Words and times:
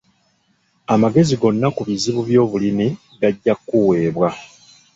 Amagezi 0.93 1.33
gonna 1.41 1.67
ku 1.75 1.81
bizibu 1.87 2.19
by'obulimi 2.29 2.87
gajja 3.19 3.53
kuweebwa. 3.67 4.29